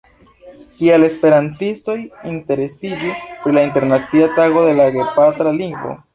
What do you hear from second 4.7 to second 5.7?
de la Gepatra